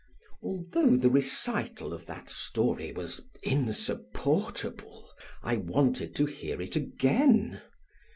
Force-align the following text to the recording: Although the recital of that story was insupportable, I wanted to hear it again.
Although 0.41 0.95
the 0.97 1.11
recital 1.11 1.93
of 1.93 2.07
that 2.07 2.27
story 2.27 2.91
was 2.91 3.21
insupportable, 3.43 5.07
I 5.43 5.57
wanted 5.57 6.15
to 6.15 6.25
hear 6.25 6.59
it 6.59 6.75
again. 6.75 7.61